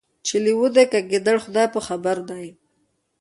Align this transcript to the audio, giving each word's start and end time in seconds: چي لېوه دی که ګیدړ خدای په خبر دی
چي 0.25 0.37
لېوه 0.43 0.69
دی 0.75 0.83
که 0.91 0.99
ګیدړ 1.11 1.37
خدای 1.45 1.67
په 1.73 1.79
خبر 1.87 2.17
دی 2.29 2.47